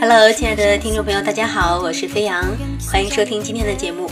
[0.00, 2.42] Hello，亲爱的听众朋友，大家好，我是飞扬，
[2.90, 4.10] 欢迎收听今天的节目。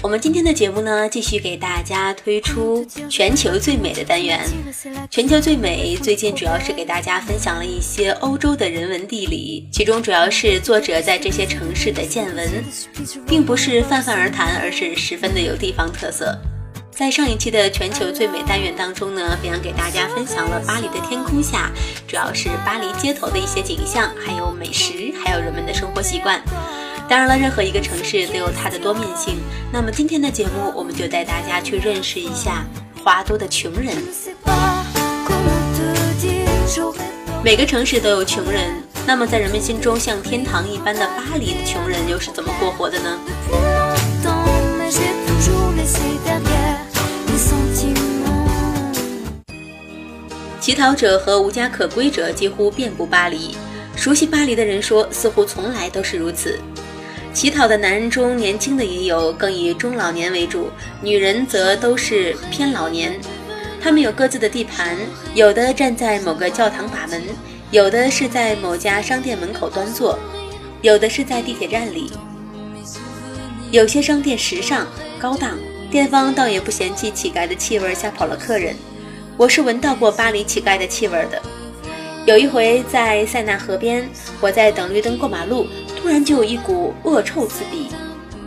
[0.00, 4.40] 我们今天的节目呢，继续给大家推出全球最美的单元。
[5.10, 12.48] 全球最美最近主要是给大家分享了一些欧洲的人文地理，其中主要是作者在这些城市的见闻，
[13.26, 16.38] 并不是泛泛而谈，而是十分的有地方特色。
[16.96, 21.70] 在上一期的全球最美单元当中呢，飞扬给大家分享了巴黎的天空下，
[22.08, 26.40] 主要是巴黎街头的一些景象，还有美食，还有人们的生活习惯。
[27.06, 29.36] 当然了，任何一个城市都有它的多面性。
[29.70, 32.64] 那么今天的节目，我们就带大家去认识一下
[33.04, 33.94] 华都的穷人。
[37.44, 38.74] 每个城市都有穷人，
[39.06, 43.18] 那么在人们心中像天堂一般的巴黎的穷人又是怎么过活的呢？
[50.66, 53.54] 乞讨者和无家可归者几乎遍布巴黎。
[53.94, 56.58] 熟悉巴黎的人说，似乎从来都是如此。
[57.32, 60.64] 乞讨的男人中，年轻的也有，更以中老年为主；
[61.00, 63.16] 女人则都是偏老年。
[63.80, 64.96] 他们有各自的地盘，
[65.36, 67.22] 有的站在某个教堂把门，
[67.70, 70.18] 有的是在某家商店门口端坐，
[70.82, 72.10] 有的是在地铁站里。
[73.70, 74.84] 有些商店时尚
[75.16, 75.56] 高档，
[75.92, 78.74] 店方倒也不嫌弃乞丐的气味吓跑了客人。
[79.38, 81.40] 我是闻到过巴黎乞丐的气味的。
[82.24, 84.08] 有一回在塞纳河边，
[84.40, 87.88] 我在等绿灯过马路，突然就有一股恶臭刺鼻。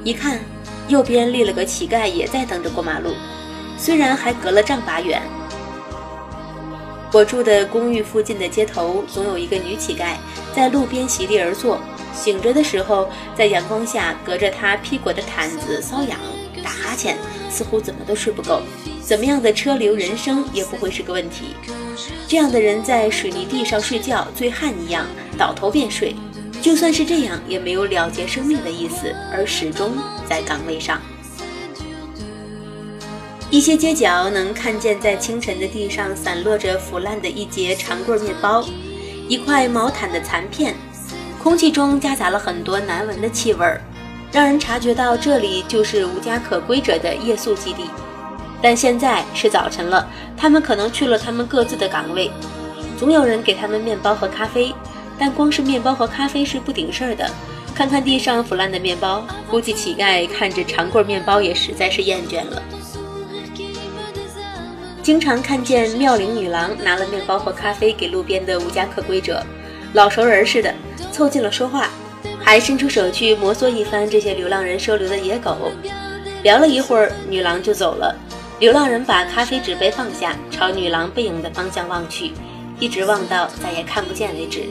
[0.04, 0.40] 一看，
[0.88, 3.14] 右边立了个乞丐，也在等着过马路，
[3.78, 5.22] 虽然还隔了丈把远。
[7.12, 10.16] 我住的公寓附近的街头，总有一个女乞丐
[10.56, 11.80] 在路边席地而坐，
[12.16, 16.18] 醒着的时候，在阳光下隔着她披裹的毯子搔痒、
[16.64, 17.16] 打哈欠，
[17.48, 18.64] 似乎怎么都睡不够。
[19.10, 21.56] 怎么样的车流人生也不会是个问题。
[22.28, 25.04] 这样的人在水泥地上睡觉，醉汉一样
[25.36, 26.16] 倒头便睡。
[26.62, 29.94] 就算是这样，也没有了结生命的意思，而始终
[30.30, 31.02] 在岗位上。
[33.50, 38.64] 一些街角能看见在清晨的地上散落着腐烂的一截长棍面包，
[39.28, 40.76] 一块毛毯的残片，
[41.42, 43.82] 空气中夹杂了很多难闻的气味儿，
[44.32, 47.86] 让人察觉到这里就是无家可归者的夜宿基地。
[48.62, 52.30] 但现在是早晨了，他们可能去了他们各自的岗位，
[52.98, 54.74] 总有人给他们面包和咖啡，
[55.18, 57.30] 但光是面包和咖啡是不顶事儿的。
[57.74, 62.62] 看看地上腐烂的面包，估计乞丐看着长棍面包也实在是厌倦了。
[65.02, 69.42] 经常看见妙龄女郎拿了面包和咖啡给路边的无家可归者，
[69.94, 70.74] 老熟人似的
[71.12, 71.88] 凑近了说话，
[72.44, 75.72] 还伸出手去摩挲一番这些流浪人收留的野狗。
[76.44, 78.14] 聊了一会儿，女郎就走了。
[78.60, 82.34] 流浪人把咖啡纸杯放下，朝女郎背影的方向望去，
[82.78, 84.66] 一直望到再也看不见为止。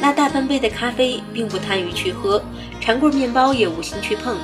[0.00, 2.42] 那大半杯的咖啡并不贪于去喝，
[2.80, 4.38] 长棍面包也无心去碰。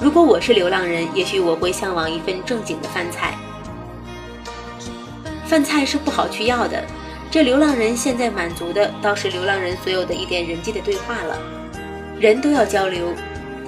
[0.00, 3.34] 如果我是流浪人，也许我会向往一份正经的饭菜。
[5.46, 6.80] 饭菜是不好去要的，
[7.28, 11.36] 这流浪人现在满足的倒是流浪人所有的一点人际的对话了。
[12.20, 13.12] 人都要交流，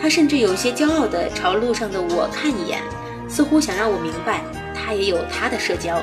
[0.00, 2.80] 他甚至有些骄傲地朝路上的我看一眼。
[3.28, 4.42] 似乎想让我明白，
[4.74, 6.02] 他也有他的社交。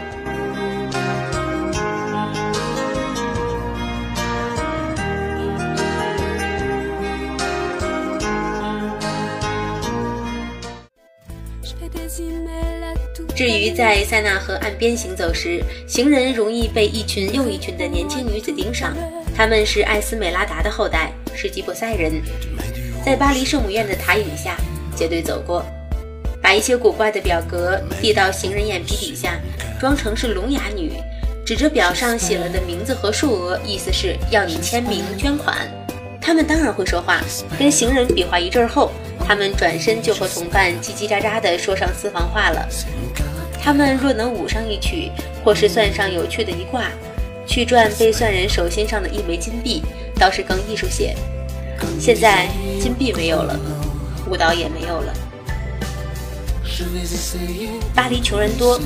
[13.36, 18.94] 至于在塞纳河岸边行走时，行人容易被一群又一群的年轻女子盯上。
[19.36, 22.22] 他们是艾斯美拉达的后代，是吉普赛人，
[23.04, 24.56] 在巴黎圣母院的塔影下
[24.96, 25.66] 结队走过。
[26.54, 29.40] 把一些古怪的表格递到行人眼皮底下，
[29.80, 30.92] 装成是聋哑女，
[31.44, 35.68] 指着表上写了的名字和数额，意思是要你签名捐款。
[36.22, 37.20] 他们当然会说话，
[37.58, 38.92] 跟行人比划一阵后，
[39.28, 42.70] 他们转身就和同伴叽叽喳喳地说上私房话了。
[43.60, 45.10] 他们若能舞上一曲，
[45.44, 46.84] 或是算上有趣的一卦，
[47.48, 49.82] 去赚被算人手心上的一枚金币，
[50.20, 51.16] 倒是更艺术些。
[52.00, 52.48] 现在
[52.80, 53.60] 金币没有了，
[54.30, 55.12] 舞蹈也没有了。
[57.96, 58.80] 巴黎穷人多，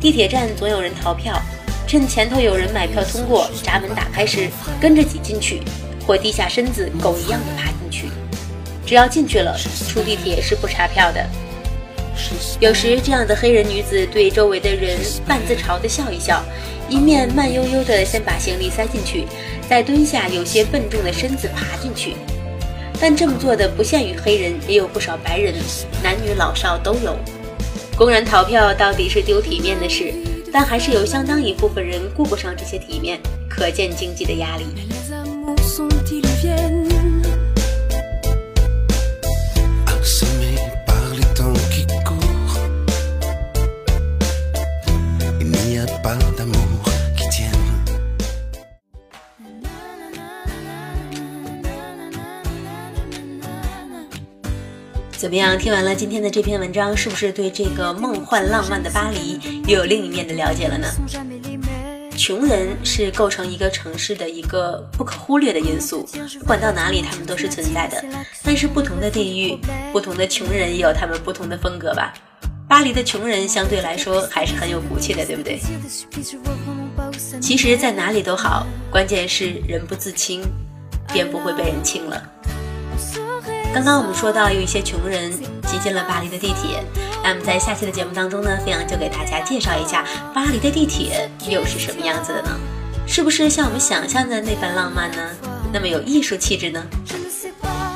[0.00, 1.40] 地铁站总有人逃票，
[1.86, 4.48] 趁前头有人买票通过，闸门打开时
[4.80, 5.62] 跟着挤进去，
[6.06, 8.08] 或低下身子狗一样的爬进去。
[8.86, 9.56] 只要进去了，
[9.88, 11.24] 出地铁是不查票的。
[12.58, 16.42] 有时这样的黑人女子对周围的人半自嘲的笑一笑，
[16.88, 19.24] 一面慢悠悠的先把行李塞进去，
[19.68, 22.16] 再蹲下有些笨重的身子爬进去。
[23.00, 25.54] 但这么做的不限于黑人，也有不少白人，
[26.02, 27.16] 男女老少都有。
[27.96, 30.12] 公然逃票到底是丢体面的事，
[30.52, 34.64] 但还是有相当一部分人顾不上这些体面，可见经济的压力。
[55.18, 55.58] 怎么样？
[55.58, 59.36] 听完了今天的这篇文章，是不是对这个梦幻浪漫的巴黎
[59.66, 60.86] 又有另一面的了解了呢？
[62.16, 68.04] 穷人是构成一个城市的一个不可忽略的因素，不管到哪里，他们都是存在的。
[68.44, 69.58] 但是不同的地域，
[69.92, 72.14] 不同的穷人也有他们不同的风格吧。
[72.68, 75.58] 巴黎的穷人相对来说还是很有骨气的，对不对？
[77.40, 80.42] 其实，在哪里都好，关键是人不自清，
[81.12, 82.22] 便不会被人轻了。
[83.78, 85.30] 刚刚我们说到有一些穷人
[85.62, 86.82] 挤进了巴黎的地铁，
[87.22, 90.04] 那么在下期的节目当中呢，飞扬就给大家介绍一下
[90.34, 92.50] 巴黎的地铁又是什么样子的呢？
[93.06, 95.18] 是不是像我们想象的那般浪漫呢？
[95.72, 96.84] 那么有艺术气质呢？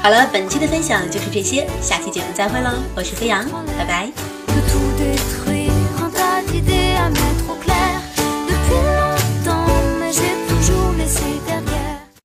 [0.01, 2.71] 好了，本期的分享就是这些，下期节目再会喽！
[2.95, 3.45] 我是飞扬，
[3.77, 4.32] 拜拜。